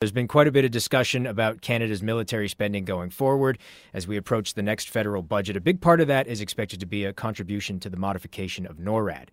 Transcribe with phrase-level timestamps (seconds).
[0.00, 3.56] There's been quite a bit of discussion about Canada's military spending going forward
[3.94, 5.56] as we approach the next federal budget.
[5.56, 8.76] A big part of that is expected to be a contribution to the modification of
[8.76, 9.28] NORAD.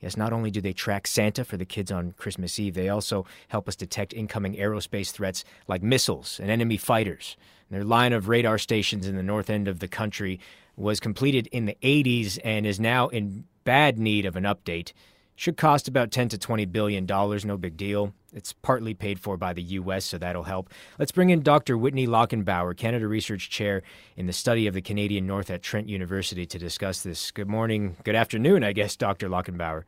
[0.00, 3.24] Yes, not only do they track Santa for the kids on Christmas Eve, they also
[3.46, 7.36] help us detect incoming aerospace threats like missiles and enemy fighters.
[7.70, 10.40] Their line of radar stations in the north end of the country
[10.76, 14.92] was completed in the 80s and is now in bad need of an update.
[15.36, 18.12] Should cost about 10 to 20 billion dollars, no big deal.
[18.32, 20.70] It's partly paid for by the US, so that'll help.
[20.98, 21.76] Let's bring in Dr.
[21.76, 23.82] Whitney Lackenbauer, Canada Research Chair
[24.16, 27.30] in the study of the Canadian North at Trent University to discuss this.
[27.30, 29.28] Good morning, good afternoon, I guess, Dr.
[29.28, 29.84] Lackenbauer.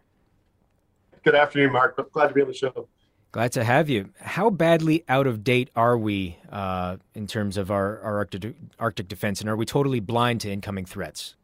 [1.25, 1.97] Good afternoon, Mark.
[2.13, 2.89] Glad to be on the show.
[3.31, 4.11] Glad to have you.
[4.21, 9.09] How badly out of date are we uh, in terms of our, our Arctic, Arctic
[9.09, 11.35] defense, and are we totally blind to incoming threats?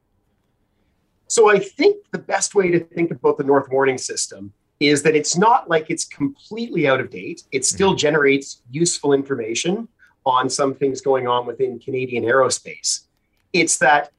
[1.29, 5.17] So I think the best way to think about the North Warning System is that
[5.17, 7.43] it's not like it's completely out of date.
[7.51, 7.99] It still mm-hmm.
[7.99, 9.89] generates useful information
[10.25, 13.05] on some things going on within Canadian aerospace.
[13.53, 14.11] It's that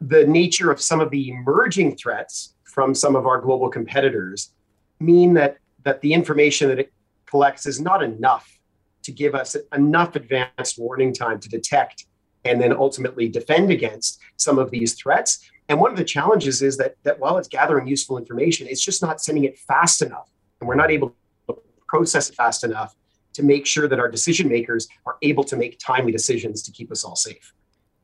[0.00, 4.52] the nature of some of the emerging threats from some of our global competitors
[5.00, 6.92] mean that that the information that it
[7.26, 8.58] collects is not enough
[9.02, 12.06] to give us enough advanced warning time to detect
[12.44, 15.50] and then ultimately defend against some of these threats.
[15.72, 19.00] And one of the challenges is that, that while it's gathering useful information, it's just
[19.00, 20.30] not sending it fast enough.
[20.60, 21.16] And we're not able
[21.48, 21.56] to
[21.88, 22.94] process it fast enough
[23.32, 26.92] to make sure that our decision makers are able to make timely decisions to keep
[26.92, 27.54] us all safe.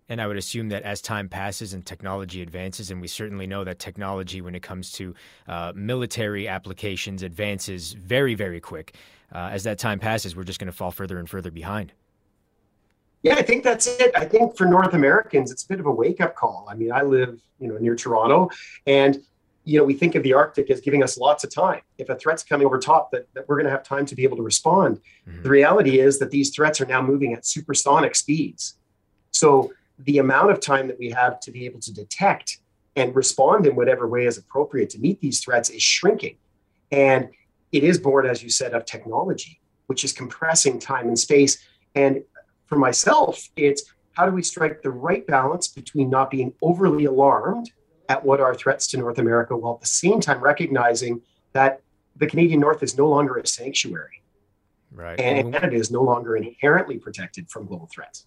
[0.09, 3.65] And I would assume that as time passes and technology advances, and we certainly know
[3.65, 5.15] that technology, when it comes to
[5.47, 8.95] uh, military applications, advances very, very quick.
[9.31, 11.93] Uh, as that time passes, we're just going to fall further and further behind.
[13.23, 14.13] Yeah, I think that's it.
[14.15, 16.67] I think for North Americans, it's a bit of a wake up call.
[16.71, 18.51] I mean, I live, you know, near Toronto,
[18.87, 19.19] and
[19.65, 21.83] you know, we think of the Arctic as giving us lots of time.
[21.99, 24.25] If a threat's coming over top, that, that we're going to have time to be
[24.25, 24.99] able to respond.
[25.29, 25.43] Mm-hmm.
[25.43, 28.79] The reality is that these threats are now moving at supersonic speeds.
[29.31, 32.61] So the amount of time that we have to be able to detect
[32.97, 36.37] and respond in whatever way is appropriate to meet these threats is shrinking.
[36.91, 37.29] And
[37.71, 41.59] it is born, as you said, of technology, which is compressing time and space.
[41.95, 42.23] And
[42.69, 47.71] for myself, it's how do we strike the right balance between not being overly alarmed
[48.09, 51.21] at what are threats to North America while at the same time recognizing
[51.53, 51.81] that
[52.17, 54.23] the Canadian North is no longer a sanctuary.
[54.93, 55.21] Right.
[55.21, 58.27] And Canada is no longer inherently protected from global threats.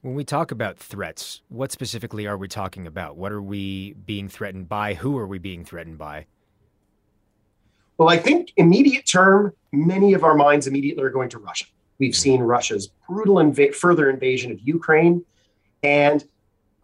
[0.00, 3.16] When we talk about threats, what specifically are we talking about?
[3.16, 4.94] What are we being threatened by?
[4.94, 6.26] Who are we being threatened by?
[7.98, 11.66] Well, I think immediate term, many of our minds immediately are going to Russia.
[12.00, 15.24] We've seen Russia's brutal inv- further invasion of Ukraine
[15.82, 16.24] and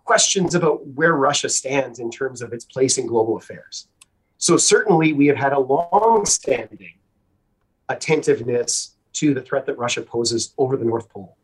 [0.05, 3.89] questions about where Russia stands in terms of its place in global affairs.
[4.37, 6.95] So, certainly, we have had a long standing
[7.89, 11.37] attentiveness to the threat that Russia poses over the North Pole.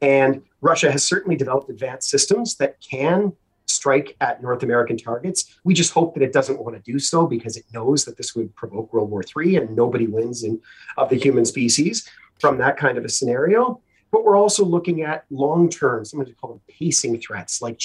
[0.00, 3.32] And Russia has certainly developed advanced systems that can
[3.66, 5.58] strike at North American targets.
[5.64, 8.34] We just hope that it doesn't want to do so because it knows that this
[8.34, 10.60] would provoke World War III and nobody wins in,
[10.96, 12.08] of the human species
[12.40, 13.80] from that kind of a scenario.
[14.10, 17.80] But we're also looking at long term, sometimes we call them pacing threats like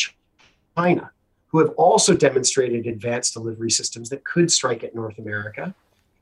[0.76, 1.12] China,
[1.48, 5.76] who have also demonstrated advanced delivery systems that could strike at North America.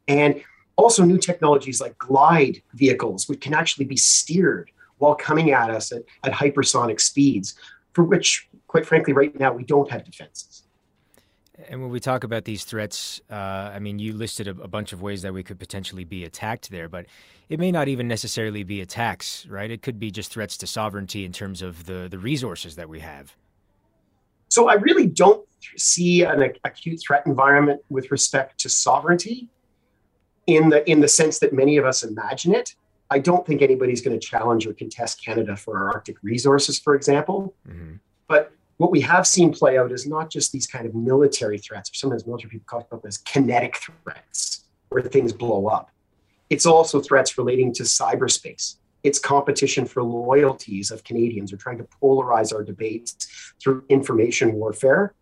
[0.07, 0.43] And
[0.75, 5.91] also new technologies like glide vehicles, which can actually be steered while coming at us
[5.91, 7.55] at, at hypersonic speeds,
[7.93, 10.62] for which, quite frankly, right now we don't have defenses.
[11.69, 14.91] And when we talk about these threats, uh, I mean, you listed a, a, bunch
[14.91, 17.05] of ways that we could potentially be attacked there, but
[17.47, 19.69] it may not even necessarily be attacks, right?
[19.69, 23.01] It could be just threats to sovereignty in terms of the, the resources that we
[23.01, 23.35] have.
[24.49, 25.47] So I really don't
[25.77, 29.49] see an acute threat environment with respect to sovereignty
[30.47, 32.75] in the in the sense that many of us imagine it.
[33.09, 36.95] I don't think anybody's going to challenge or contest Canada for our Arctic resources, for
[36.95, 37.53] example.
[37.67, 37.95] Mm-hmm.
[38.27, 41.89] But what we have seen play out is not just these kind of military threats,
[41.91, 45.89] or sometimes military people talk about this kinetic threats, where things blow up.
[46.49, 48.77] It's also threats relating to cyberspace.
[49.03, 51.51] It's competition for loyalties of Canadians.
[51.51, 55.13] We're trying to polarize our debates through information warfare.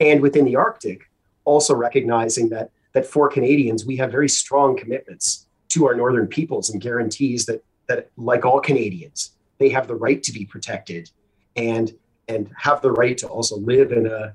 [0.00, 1.10] And within the Arctic,
[1.44, 6.70] also recognizing that, that for Canadians, we have very strong commitments to our northern peoples
[6.70, 11.10] and guarantees that that like all Canadians, they have the right to be protected
[11.56, 11.92] and
[12.30, 14.34] and have the right to also live in a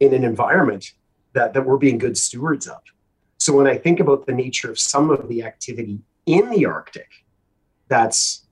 [0.00, 0.92] in an environment
[1.32, 2.80] that, that we're being good stewards of.
[3.38, 7.08] So when I think about the nature of some of the activity in the Arctic,
[7.88, 8.46] that's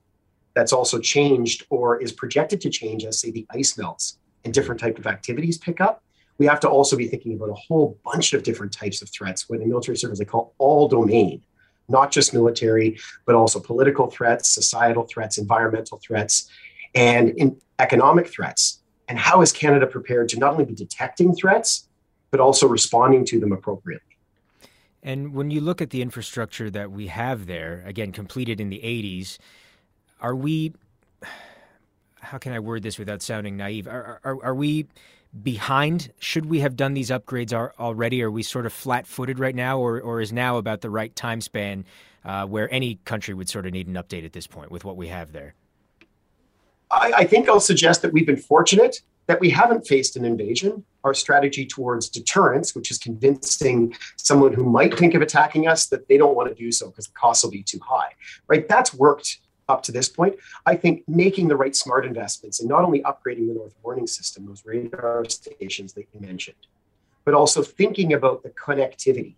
[0.53, 4.79] that's also changed or is projected to change as say the ice melts and different
[4.79, 6.01] type of activities pick up.
[6.37, 9.49] We have to also be thinking about a whole bunch of different types of threats,
[9.49, 11.41] what the military service they call all domain
[11.87, 16.49] not just military, but also political threats, societal threats, environmental threats,
[16.95, 18.81] and in economic threats.
[19.07, 21.87] And how is Canada prepared to not only be detecting threats,
[22.31, 24.01] but also responding to them appropriately?
[25.03, 28.79] And when you look at the infrastructure that we have there, again, completed in the
[28.79, 29.37] 80s,
[30.19, 30.73] are we,
[32.21, 33.87] how can I word this without sounding naive?
[33.87, 34.87] Are, are, are we
[35.43, 36.11] behind?
[36.17, 38.23] Should we have done these upgrades already?
[38.23, 41.15] Are we sort of flat footed right now, or, or is now about the right
[41.15, 41.85] time span
[42.23, 44.97] uh, where any country would sort of need an update at this point with what
[44.97, 45.53] we have there?
[46.95, 50.83] I, I think I'll suggest that we've been fortunate that we haven't faced an invasion.
[51.03, 56.07] Our strategy towards deterrence, which is convincing someone who might think of attacking us that
[56.07, 58.09] they don't want to do so because the costs will be too high,
[58.47, 58.67] right?
[58.67, 60.35] That's worked up to this point.
[60.65, 64.45] I think making the right smart investments and not only upgrading the North Warning System,
[64.45, 66.67] those radar stations that you mentioned,
[67.23, 69.35] but also thinking about the connectivity,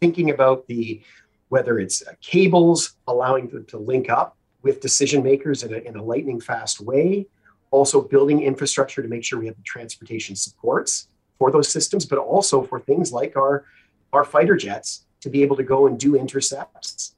[0.00, 1.00] thinking about the
[1.48, 5.96] whether it's uh, cables allowing them to link up with decision makers in a, in
[5.96, 7.26] a lightning fast way,
[7.70, 11.08] also building infrastructure to make sure we have the transportation supports
[11.38, 13.64] for those systems, but also for things like our,
[14.12, 17.14] our fighter jets to be able to go and do intercepts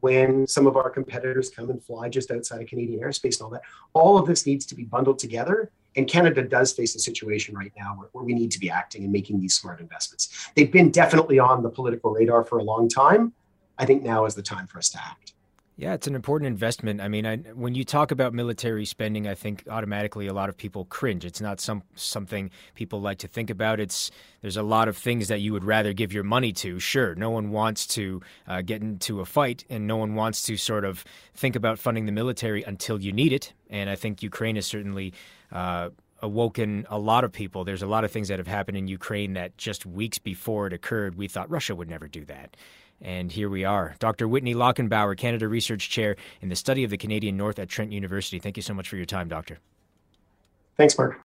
[0.00, 3.50] when some of our competitors come and fly just outside of Canadian airspace and all
[3.50, 3.62] that.
[3.94, 5.70] All of this needs to be bundled together.
[5.96, 9.04] And Canada does face a situation right now where, where, we need to be acting
[9.04, 10.50] and making these smart investments.
[10.54, 13.32] They've been definitely on the political radar for a long time.
[13.78, 15.32] I think now is the time for us to act.
[15.76, 17.00] Yeah, it's an important investment.
[17.00, 20.56] I mean, I, when you talk about military spending, I think automatically a lot of
[20.56, 21.24] people cringe.
[21.24, 23.80] It's not some something people like to think about.
[23.80, 26.78] It's there's a lot of things that you would rather give your money to.
[26.78, 30.56] Sure, no one wants to uh, get into a fight, and no one wants to
[30.56, 31.04] sort of
[31.34, 33.52] think about funding the military until you need it.
[33.68, 35.12] And I think Ukraine has certainly.
[35.50, 35.90] Uh,
[36.22, 37.64] awoken a lot of people.
[37.64, 40.72] There's a lot of things that have happened in Ukraine that just weeks before it
[40.72, 42.56] occurred, we thought Russia would never do that.
[43.00, 43.94] And here we are.
[43.98, 44.26] Dr.
[44.26, 48.38] Whitney Lackenbauer, Canada Research Chair in the Study of the Canadian North at Trent University.
[48.38, 49.58] Thank you so much for your time, Doctor.
[50.76, 51.20] Thanks, Mark.